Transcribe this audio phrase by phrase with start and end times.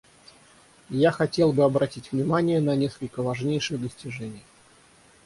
[1.03, 4.41] Я хотел бы обратить внимание на несколько важнейших достижений.